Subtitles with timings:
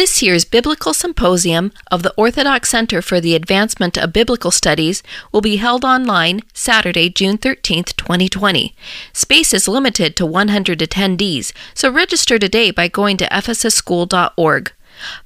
[0.00, 5.42] This year's Biblical Symposium of the Orthodox Center for the Advancement of Biblical Studies will
[5.42, 8.74] be held online Saturday, June 13, 2020.
[9.12, 14.72] Space is limited to 100 attendees, so register today by going to ephesusschool.org.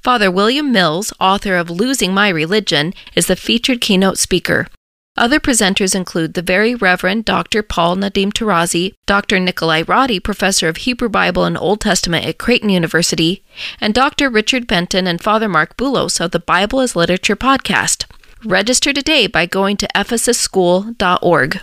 [0.03, 4.67] Father William Mills, author of Losing My Religion, is the featured keynote speaker.
[5.17, 7.63] Other presenters include the Very Reverend Dr.
[7.63, 9.37] Paul Nadim Tarazi, Dr.
[9.37, 13.41] Nicolae Roddy, Professor of Hebrew Bible and Old Testament at Creighton University,
[13.79, 14.29] and Dr.
[14.29, 18.05] Richard Benton and Father Marc Boulos of the Bible as Literature podcast.
[18.43, 21.61] Register today by going to ephesusschool.org.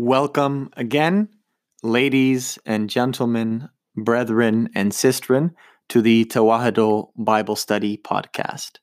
[0.00, 1.28] Welcome again,
[1.82, 5.54] ladies and gentlemen, brethren and sistren,
[5.88, 8.78] to the Tewahedo Bible Study Podcast.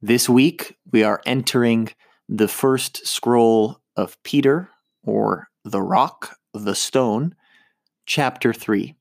[0.00, 1.90] This week, we are entering
[2.26, 4.70] the first scroll of Peter,
[5.02, 7.34] or the rock, the stone,
[8.06, 8.96] chapter 3.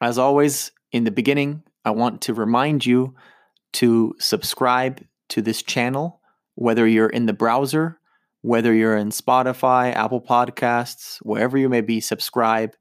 [0.00, 3.14] As always, in the beginning, I want to remind you
[3.74, 6.22] to subscribe to this channel,
[6.54, 7.99] whether you're in the browser
[8.42, 12.74] whether you're in Spotify, Apple Podcasts, wherever you may be, subscribe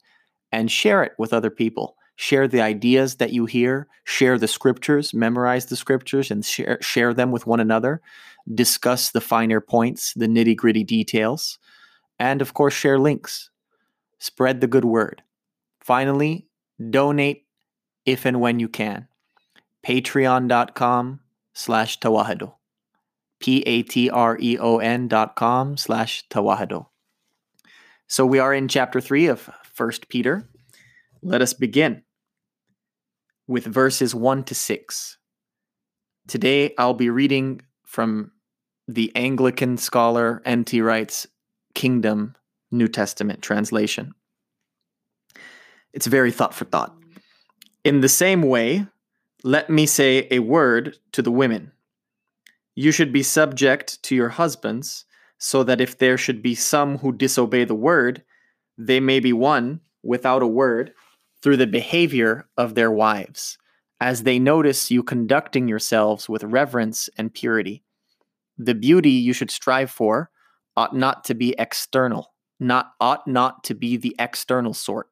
[0.51, 1.95] and share it with other people.
[2.15, 7.13] Share the ideas that you hear, share the scriptures, memorize the scriptures, and share, share
[7.13, 8.01] them with one another.
[8.53, 11.59] Discuss the finer points, the nitty gritty details,
[12.19, 13.49] and of course, share links.
[14.19, 15.23] Spread the good word.
[15.79, 16.45] Finally,
[16.89, 17.45] donate
[18.05, 19.07] if and when you can.
[19.85, 21.21] Patreon.com
[21.53, 22.58] slash Tewahedo.
[23.39, 26.87] P-A-T-R-E-O-N dot com slash Tewahedo.
[28.07, 30.47] So we are in chapter 3 of First Peter.
[31.21, 32.03] Let us begin
[33.47, 35.17] with verses 1 to 6.
[36.27, 38.31] Today I'll be reading from
[38.87, 40.81] the Anglican scholar N.T.
[40.81, 41.27] Wright's
[41.75, 42.35] Kingdom
[42.71, 44.13] New Testament translation.
[45.93, 46.95] It's very thought for thought.
[47.83, 48.85] In the same way,
[49.43, 51.71] let me say a word to the women.
[52.79, 55.03] You should be subject to your husbands,
[55.37, 58.23] so that if there should be some who disobey the word,
[58.77, 60.93] they may be won without a word
[61.43, 63.57] through the behavior of their wives,
[63.99, 67.83] as they notice you conducting yourselves with reverence and purity.
[68.57, 70.31] The beauty you should strive for
[70.77, 75.09] ought not to be external, not ought not to be the external sort.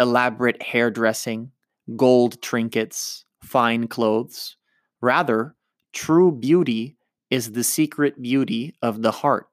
[0.00, 1.52] Elaborate hairdressing,
[1.96, 4.56] gold trinkets, fine clothes.
[5.02, 5.54] Rather,
[5.98, 6.96] True beauty
[7.28, 9.48] is the secret beauty of the heart,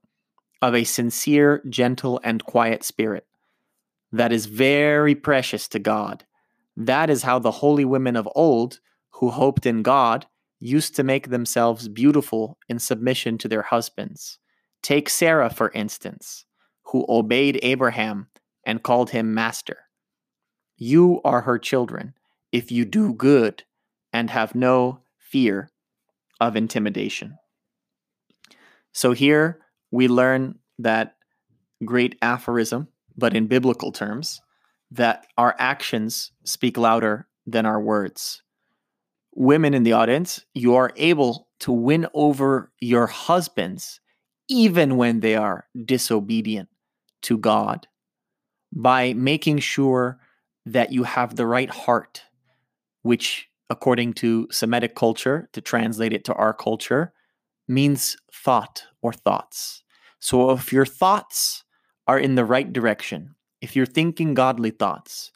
[0.61, 3.25] of a sincere, gentle, and quiet spirit.
[4.11, 6.23] That is very precious to God.
[6.77, 8.79] That is how the holy women of old,
[9.09, 10.27] who hoped in God,
[10.59, 14.37] used to make themselves beautiful in submission to their husbands.
[14.83, 16.45] Take Sarah, for instance,
[16.83, 18.27] who obeyed Abraham
[18.63, 19.79] and called him master.
[20.77, 22.13] You are her children
[22.51, 23.63] if you do good
[24.13, 25.71] and have no fear
[26.39, 27.37] of intimidation.
[28.91, 29.59] So here
[29.91, 31.15] we learn that
[31.83, 32.87] great aphorism,
[33.17, 34.41] but in biblical terms,
[34.91, 38.41] that our actions speak louder than our words.
[39.33, 43.99] Women in the audience, you are able to win over your husbands
[44.47, 46.69] even when they are disobedient
[47.23, 47.87] to God
[48.71, 50.19] by making sure
[50.65, 52.23] that you have the right heart,
[53.01, 57.13] which according to Semitic culture, to translate it to our culture,
[57.67, 59.83] means thought or thoughts.
[60.19, 61.63] So if your thoughts
[62.07, 65.31] are in the right direction, if you're thinking godly thoughts,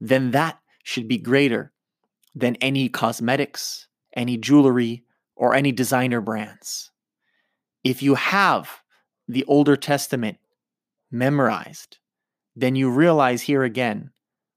[0.00, 1.72] then that should be greater
[2.34, 5.04] than any cosmetics, any jewelry,
[5.34, 6.90] or any designer brands.
[7.82, 8.82] If you have
[9.26, 10.38] the Older Testament
[11.10, 11.98] memorized,
[12.54, 14.10] then you realize here again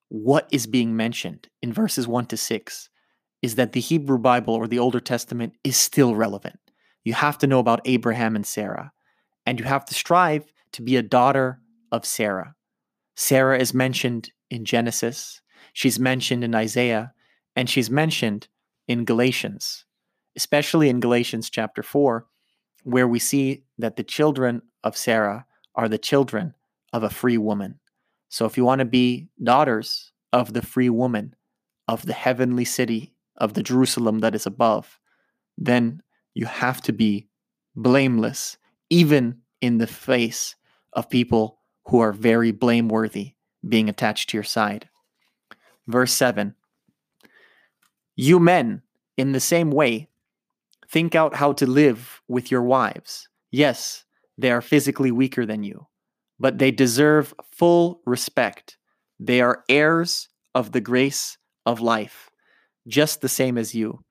[0.09, 2.89] what is being mentioned in verses 1 to 6
[3.41, 6.59] is that the Hebrew Bible or the Older Testament is still relevant.
[7.03, 8.91] You have to know about Abraham and Sarah,
[9.45, 11.59] and you have to strive to be a daughter
[11.91, 12.55] of Sarah.
[13.15, 15.41] Sarah is mentioned in Genesis,
[15.73, 17.13] she's mentioned in Isaiah,
[17.55, 18.47] and she's mentioned
[18.87, 19.85] in Galatians,
[20.35, 22.25] especially in Galatians chapter 4,
[22.83, 25.45] where we see that the children of Sarah
[25.75, 26.53] are the children
[26.93, 27.79] of a free woman.
[28.29, 31.35] So if you want to be daughters of the free woman,
[31.87, 34.97] of the heavenly city of the Jerusalem that is above,
[35.57, 36.01] then
[36.33, 37.27] you have to be
[37.75, 38.57] blameless,
[38.89, 40.55] even in the face
[40.93, 43.33] of people who are very blameworthy
[43.67, 44.87] being attached to your side.
[45.87, 46.55] Verse 7
[48.15, 48.83] You men,
[49.17, 50.07] in the same way,
[50.91, 53.29] Think out how to live with your wives.
[53.49, 54.03] Yes,
[54.37, 55.87] they are physically weaker than you,
[56.37, 58.77] but they deserve full respect.
[59.17, 62.30] They are heirs of the grace of life,
[62.87, 64.03] just the same as you.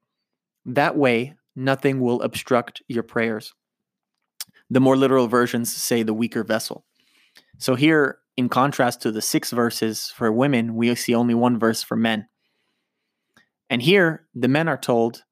[0.65, 3.55] That way, nothing will obstruct your prayers.
[4.71, 6.85] The more literal versions say the weaker vessel.
[7.59, 11.83] So, here, in contrast to the six verses for women, we see only one verse
[11.83, 12.27] for men.
[13.69, 15.25] And here, the men are told,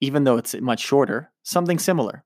[0.00, 2.24] even though it's much shorter, something similar.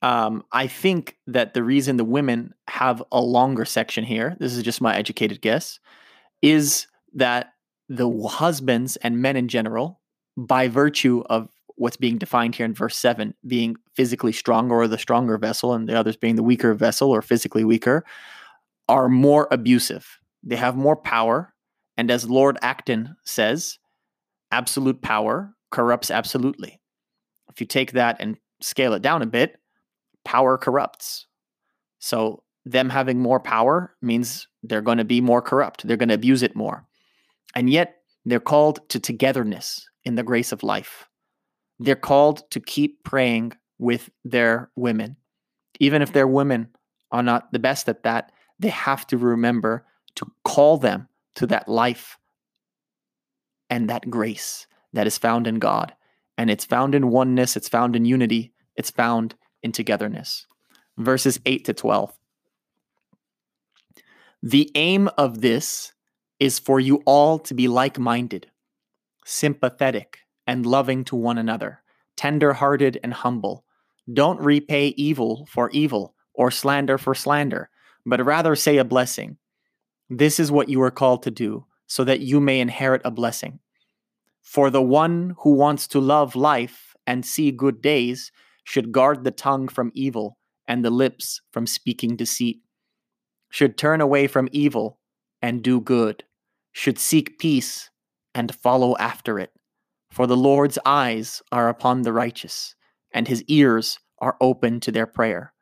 [0.00, 4.62] Um, I think that the reason the women have a longer section here, this is
[4.62, 5.78] just my educated guess,
[6.42, 7.52] is that
[7.88, 10.00] the husbands and men in general,
[10.36, 14.98] by virtue of what's being defined here in verse 7 being physically stronger or the
[14.98, 18.04] stronger vessel and the others being the weaker vessel or physically weaker
[18.88, 20.18] are more abusive.
[20.42, 21.54] They have more power
[21.96, 23.78] and as lord acton says
[24.50, 26.80] absolute power corrupts absolutely.
[27.50, 29.56] If you take that and scale it down a bit
[30.24, 31.26] power corrupts.
[31.98, 35.86] So them having more power means they're going to be more corrupt.
[35.86, 36.86] They're going to abuse it more
[37.54, 41.08] and yet they're called to togetherness in the grace of life
[41.82, 45.16] they're called to keep praying with their women.
[45.80, 46.68] Even if their women
[47.10, 49.84] are not the best at that, they have to remember
[50.14, 52.18] to call them to that life
[53.68, 55.92] and that grace that is found in God.
[56.38, 60.46] And it's found in oneness, it's found in unity, it's found in togetherness.
[60.98, 62.12] Verses 8 to 12.
[64.42, 65.92] The aim of this
[66.42, 68.50] is for you all to be like minded,
[69.24, 71.80] sympathetic, and loving to one another,
[72.16, 73.64] tender hearted and humble.
[74.12, 77.70] Don't repay evil for evil or slander for slander,
[78.04, 79.36] but rather say a blessing.
[80.10, 83.60] This is what you are called to do, so that you may inherit a blessing.
[84.42, 88.32] For the one who wants to love life and see good days
[88.64, 92.62] should guard the tongue from evil and the lips from speaking deceit,
[93.48, 94.98] should turn away from evil
[95.40, 96.24] and do good,
[96.72, 97.90] should seek peace
[98.34, 99.52] and follow after it.
[100.10, 102.74] For the Lord's eyes are upon the righteous,
[103.12, 105.52] and his ears are open to their prayer.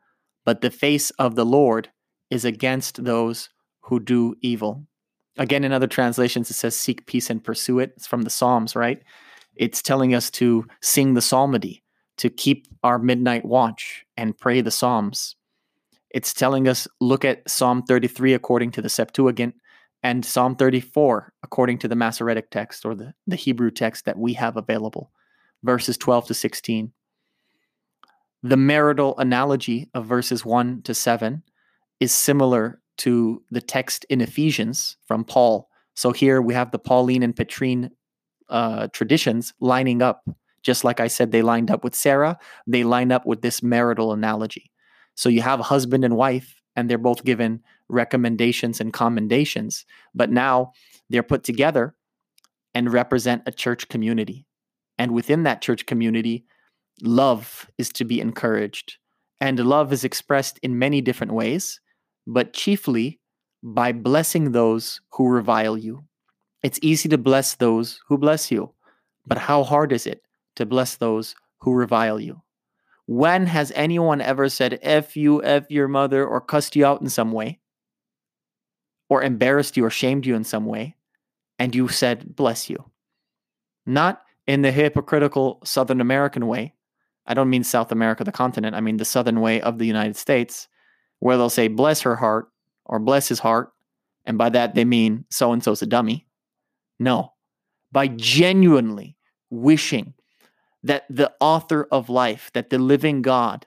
[0.44, 1.90] But the face of the Lord
[2.30, 3.48] is against those
[3.82, 4.86] who do evil.
[5.36, 7.92] Again, in other translations, it says, Seek peace and pursue it.
[7.96, 9.02] It's from the Psalms, right?
[9.56, 11.82] It's telling us to sing the psalmody,
[12.18, 15.36] to keep our midnight watch and pray the Psalms.
[16.10, 19.54] It's telling us, look at Psalm 33 according to the Septuagint,
[20.02, 24.32] and Psalm 34, according to the Masoretic text or the, the Hebrew text that we
[24.34, 25.10] have available,
[25.62, 26.92] verses 12 to 16.
[28.42, 31.42] The marital analogy of verses 1 to 7
[32.00, 35.68] is similar to the text in Ephesians from Paul.
[35.94, 37.90] So here we have the Pauline and Petrine
[38.48, 40.24] uh, traditions lining up.
[40.62, 44.12] Just like I said, they lined up with Sarah, they line up with this marital
[44.12, 44.70] analogy.
[45.14, 49.84] So you have a husband and wife, and they're both given recommendations and commendations,
[50.14, 50.72] but now
[51.08, 51.94] they're put together
[52.74, 54.46] and represent a church community.
[54.98, 56.44] And within that church community,
[57.02, 58.98] love is to be encouraged.
[59.40, 61.80] And love is expressed in many different ways,
[62.26, 63.18] but chiefly
[63.62, 66.04] by blessing those who revile you.
[66.62, 68.74] It's easy to bless those who bless you,
[69.26, 70.22] but how hard is it
[70.56, 72.42] to bless those who revile you?
[73.06, 77.08] When has anyone ever said F you, F your mother, or cussed you out in
[77.08, 77.59] some way?
[79.10, 80.96] Or embarrassed you or shamed you in some way,
[81.58, 82.90] and you said, bless you.
[83.84, 86.74] Not in the hypocritical Southern American way.
[87.26, 88.74] I don't mean South America, the continent.
[88.74, 90.68] I mean the Southern way of the United States,
[91.18, 92.50] where they'll say, bless her heart
[92.86, 93.72] or bless his heart.
[94.24, 96.26] And by that, they mean so and so's a dummy.
[96.98, 97.32] No,
[97.92, 99.16] by genuinely
[99.50, 100.14] wishing
[100.82, 103.66] that the author of life, that the living God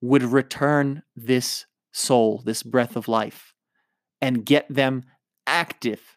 [0.00, 3.49] would return this soul, this breath of life,
[4.20, 5.04] and get them
[5.46, 6.16] active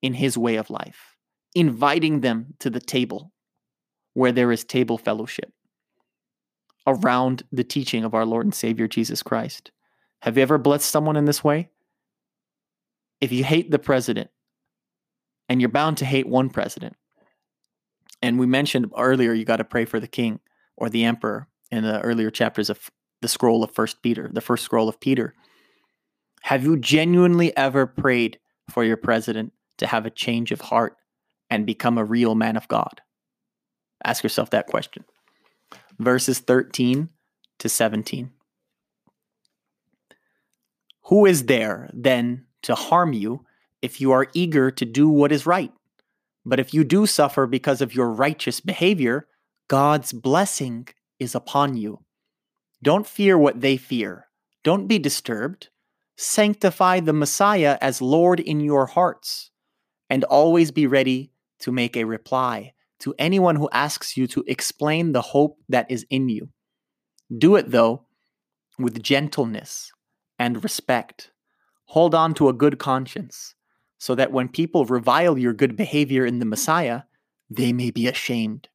[0.00, 1.16] in his way of life,
[1.54, 3.32] inviting them to the table
[4.14, 5.52] where there is table fellowship
[6.86, 9.70] around the teaching of our Lord and Savior Jesus Christ.
[10.22, 11.70] Have you ever blessed someone in this way?
[13.20, 14.30] If you hate the president,
[15.48, 16.96] and you're bound to hate one president,
[18.20, 20.40] and we mentioned earlier you got to pray for the king
[20.76, 22.90] or the emperor in the earlier chapters of
[23.20, 25.34] the scroll of First Peter, the first scroll of Peter.
[26.42, 30.96] Have you genuinely ever prayed for your president to have a change of heart
[31.48, 33.00] and become a real man of God?
[34.04, 35.04] Ask yourself that question.
[35.98, 37.08] Verses 13
[37.58, 38.30] to 17.
[41.06, 43.44] Who is there then to harm you
[43.80, 45.72] if you are eager to do what is right?
[46.44, 49.28] But if you do suffer because of your righteous behavior,
[49.68, 52.00] God's blessing is upon you.
[52.82, 54.26] Don't fear what they fear.
[54.64, 55.68] Don't be disturbed.
[56.16, 59.50] Sanctify the Messiah as Lord in your hearts,
[60.10, 65.12] and always be ready to make a reply to anyone who asks you to explain
[65.12, 66.50] the hope that is in you.
[67.36, 68.06] Do it, though,
[68.78, 69.90] with gentleness
[70.38, 71.30] and respect.
[71.86, 73.54] Hold on to a good conscience,
[73.98, 77.02] so that when people revile your good behavior in the Messiah,
[77.50, 78.68] they may be ashamed.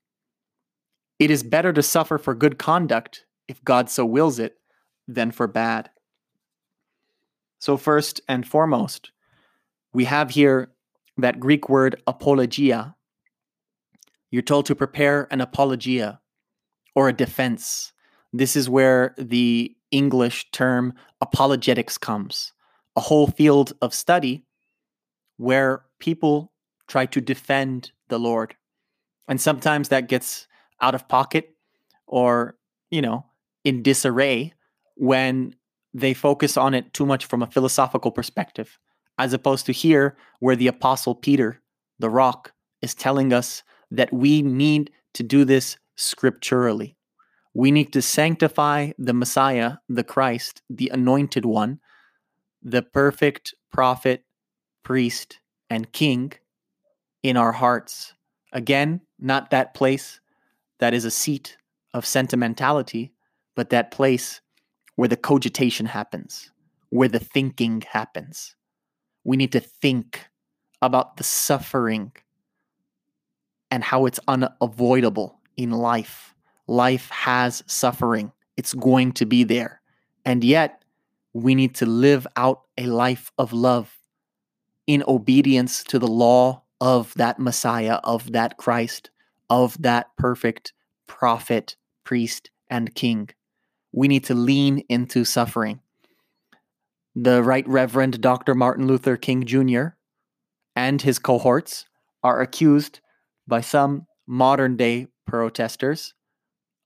[1.19, 4.57] It is better to suffer for good conduct, if God so wills it,
[5.07, 5.89] than for bad.
[7.59, 9.11] So, first and foremost,
[9.93, 10.69] we have here
[11.17, 12.95] that Greek word apologia.
[14.29, 16.19] You're told to prepare an apologia
[16.95, 17.93] or a defense.
[18.33, 22.51] This is where the English term apologetics comes
[22.97, 24.43] a whole field of study
[25.37, 26.51] where people
[26.87, 28.55] try to defend the Lord.
[29.27, 30.47] And sometimes that gets
[30.81, 31.55] out of pocket
[32.07, 32.57] or,
[32.89, 33.25] you know,
[33.63, 34.53] in disarray
[34.95, 35.53] when
[35.97, 38.77] they focus on it too much from a philosophical perspective,
[39.17, 41.59] as opposed to here, where the Apostle Peter,
[41.97, 46.95] the rock, is telling us that we need to do this scripturally.
[47.55, 51.79] We need to sanctify the Messiah, the Christ, the anointed one,
[52.61, 54.23] the perfect prophet,
[54.83, 56.33] priest, and king
[57.23, 58.13] in our hearts.
[58.53, 60.19] Again, not that place
[60.77, 61.57] that is a seat
[61.91, 63.13] of sentimentality,
[63.55, 64.41] but that place
[64.97, 66.51] where the cogitation happens,
[66.89, 68.55] where the thinking happens.
[69.23, 70.27] We need to think
[70.81, 72.11] about the suffering
[73.71, 76.35] and how it's unavoidable in life
[76.67, 78.31] life has suffering.
[78.57, 79.81] It's going to be there.
[80.25, 80.83] And yet,
[81.33, 83.97] we need to live out a life of love
[84.85, 89.09] in obedience to the law of that Messiah, of that Christ,
[89.49, 90.73] of that perfect
[91.07, 93.29] prophet, priest, and king.
[93.91, 95.79] We need to lean into suffering.
[97.15, 98.53] The Right Reverend Dr.
[98.53, 99.87] Martin Luther King Jr.
[100.75, 101.85] and his cohorts
[102.23, 102.99] are accused
[103.47, 106.13] by some modern day protesters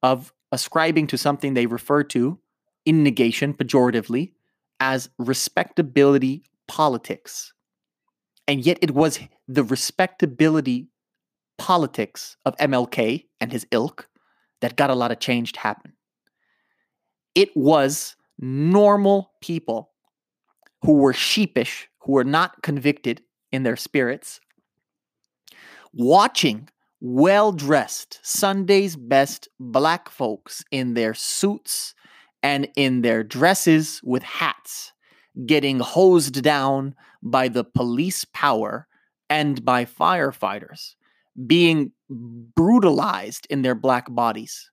[0.03, 2.39] of ascribing to something they refer to
[2.85, 4.31] in negation pejoratively
[4.79, 7.53] as respectability politics.
[8.47, 10.87] And yet it was the respectability
[11.57, 14.09] politics of MLK and his ilk
[14.61, 15.93] that got a lot of change to happen.
[17.35, 19.91] It was normal people
[20.83, 23.21] who were sheepish, who were not convicted
[23.51, 24.39] in their spirits,
[25.93, 26.69] watching
[26.99, 31.95] well dressed, Sunday's best black folks in their suits
[32.43, 34.93] and in their dresses with hats,
[35.45, 38.87] getting hosed down by the police power
[39.29, 40.95] and by firefighters,
[41.47, 44.69] being brutalized in their black bodies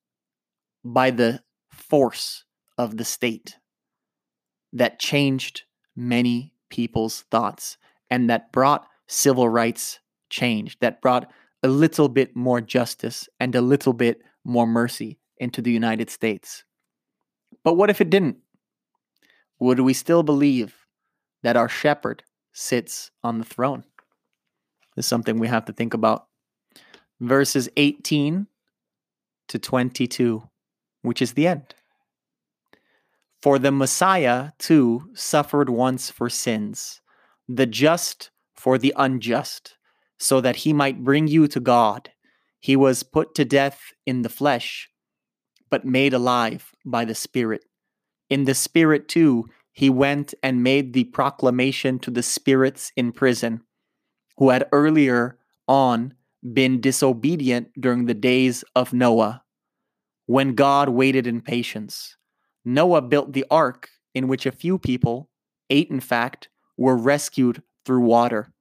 [0.85, 2.45] by the force
[2.78, 3.56] of the state
[4.73, 5.64] that changed
[5.97, 7.76] many people's thoughts
[8.08, 9.99] and that brought civil rights
[10.30, 11.30] change, that brought
[11.62, 16.64] a little bit more justice and a little bit more mercy into the United States.
[17.64, 18.38] But what if it didn't?
[19.58, 20.87] Would we still believe
[21.42, 23.85] that our shepherd sits on the throne?
[24.94, 26.26] This is something we have to think about.
[27.20, 28.47] Verses 18
[29.49, 30.49] to 22,
[31.02, 31.75] which is the end.
[33.42, 37.00] For the Messiah, too, suffered once for sins,
[37.49, 39.76] the just for the unjust
[40.18, 42.11] so that he might bring you to God.
[42.59, 44.90] He was put to death in the flesh,
[45.71, 47.62] but made alive by the Spirit.
[48.28, 53.62] In the Spirit, too, he went and made the proclamation to the spirits in prison,
[54.38, 56.14] who had earlier on
[56.52, 59.45] been disobedient during the days of Noah,
[60.26, 62.16] when God waited in patience.
[62.68, 65.30] Noah built the ark in which a few people,
[65.70, 68.52] eight in fact, were rescued through water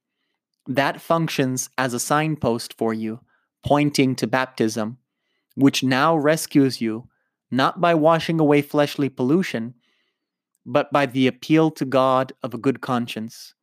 [0.67, 3.21] that functions as a signpost for you,
[3.65, 4.97] pointing to baptism,
[5.55, 7.07] which now rescues you
[7.49, 9.73] not by washing away fleshly pollution,
[10.65, 13.53] but by the appeal to God of a good conscience.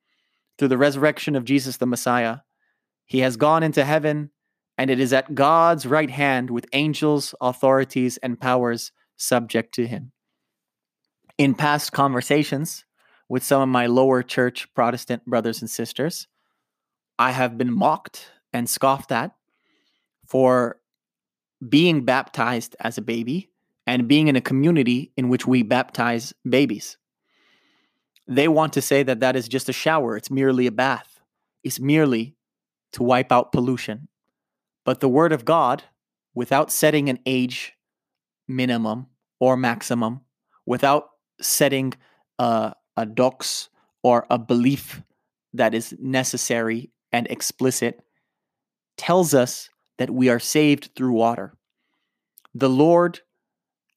[0.56, 2.38] Through the resurrection of Jesus the Messiah,
[3.04, 4.30] he has gone into heaven,
[4.78, 10.12] and it is at God's right hand with angels, authorities, and powers subject to him.
[11.37, 12.85] In past conversations
[13.29, 16.29] with some of my lower church Protestant brothers and sisters,
[17.19, 19.35] I have been mocked and scoffed at
[20.25, 20.79] for
[21.69, 23.50] being baptized as a baby
[23.85, 26.99] and being in a community in which we baptize babies.
[28.29, 31.21] They want to say that that is just a shower, it's merely a bath,
[31.64, 32.37] it's merely
[32.93, 34.07] to wipe out pollution.
[34.85, 35.83] But the Word of God,
[36.33, 37.73] without setting an age
[38.47, 39.07] minimum
[39.41, 40.21] or maximum,
[40.64, 41.09] without
[41.41, 41.95] setting
[42.38, 43.69] a, a dox
[44.03, 45.03] or a belief
[45.53, 48.00] that is necessary and explicit,
[48.97, 51.55] tells us that we are saved through water.
[52.55, 53.21] The Lord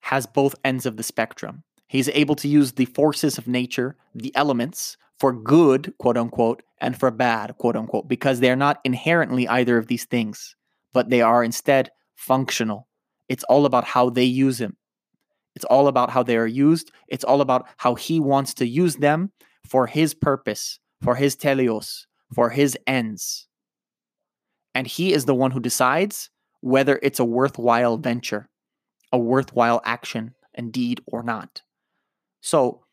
[0.02, 1.64] has both ends of the spectrum.
[1.88, 6.98] He's able to use the forces of nature, the elements, for good, quote unquote, and
[6.98, 10.56] for bad, quote unquote, because they're not inherently either of these things,
[10.94, 12.88] but they are instead functional.
[13.30, 14.78] It's all about how they use them.
[15.58, 16.92] It's all about how they are used.
[17.08, 19.32] It's all about how he wants to use them
[19.66, 23.48] for his purpose, for his teleos, for his ends.
[24.76, 26.30] And he is the one who decides
[26.62, 28.50] whether it's a worthwhile venture,
[29.12, 31.64] a worthwhile action and deed or not.
[32.40, 32.86] So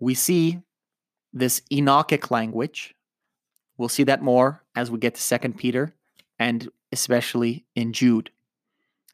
[0.00, 0.58] we see
[1.32, 2.96] this Enochic language.
[3.78, 5.94] We'll see that more as we get to Second Peter
[6.36, 8.32] and especially in Jude.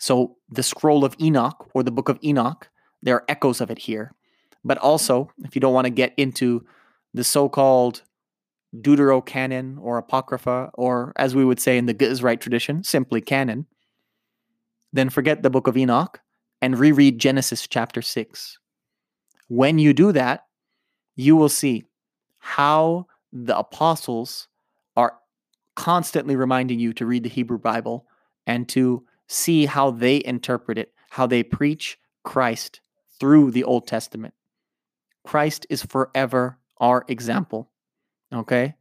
[0.02, 2.68] So the scroll of Enoch or the book of Enoch,
[3.02, 4.12] there are echoes of it here.
[4.64, 6.66] But also, if you don't want to get into
[7.14, 8.02] the so-called
[8.74, 13.64] Deuterocanon or Apocrypha, or as we would say in the Ge'ez Rite tradition, simply canon,
[14.92, 16.20] then forget the book of Enoch
[16.60, 18.58] and reread Genesis chapter 6.
[19.46, 20.46] When you do that,
[21.14, 21.84] you will see
[22.40, 24.48] how the apostles
[24.96, 25.14] are
[25.76, 28.04] constantly reminding you to read the Hebrew Bible
[28.48, 32.80] and to see how they interpret it, how they preach Christ
[33.18, 34.34] through the Old Testament.
[35.24, 37.70] Christ is forever our example.
[38.32, 38.74] Okay?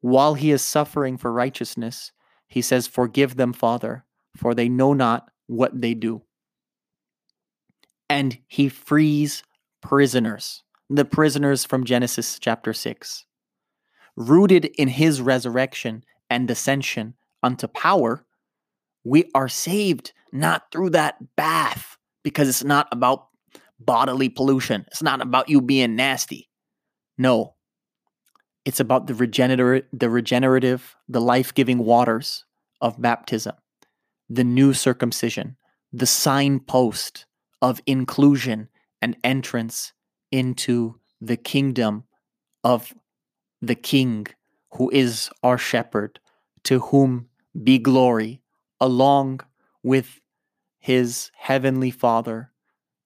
[0.00, 2.12] While he is suffering for righteousness,
[2.48, 4.04] he says, Forgive them, Father,
[4.36, 6.22] for they know not what they do.
[8.08, 9.42] And he frees
[9.80, 13.24] prisoners, the prisoners from Genesis chapter 6.
[14.16, 18.24] Rooted in his resurrection and ascension unto power,
[19.04, 23.28] we are saved not through that bath because it's not about
[23.78, 24.84] bodily pollution.
[24.88, 26.48] It's not about you being nasty.
[27.16, 27.54] No.
[28.64, 32.44] It's about the regenerative, the regenerative, the life-giving waters
[32.80, 33.54] of baptism,
[34.28, 35.56] the new circumcision,
[35.92, 37.26] the signpost
[37.62, 38.68] of inclusion
[39.00, 39.92] and entrance
[40.30, 42.04] into the kingdom
[42.62, 42.94] of
[43.62, 44.26] the King,
[44.72, 46.20] who is our shepherd,
[46.64, 47.28] to whom
[47.62, 48.42] be glory,
[48.80, 49.40] along
[49.82, 50.20] with
[50.78, 52.52] his heavenly Father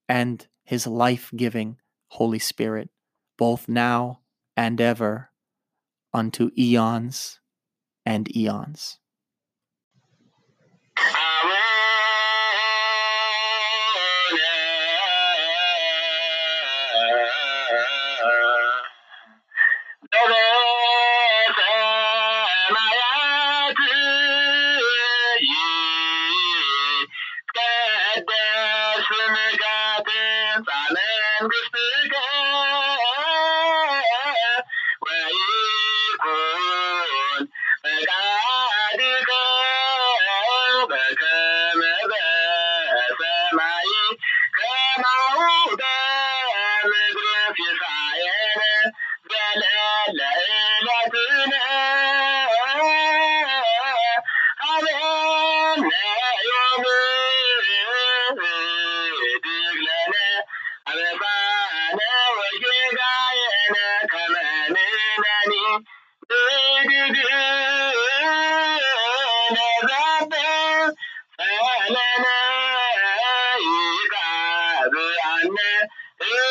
[0.09, 2.91] and his life giving Holy Spirit,
[3.37, 4.21] both now
[4.57, 5.31] and ever,
[6.13, 7.41] unto eons
[8.07, 8.99] and eons.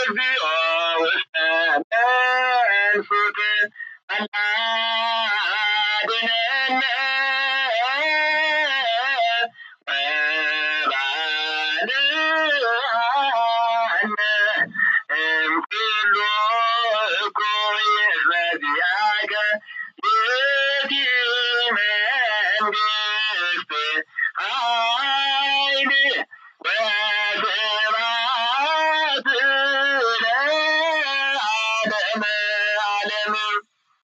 [0.09, 1.07] every hour,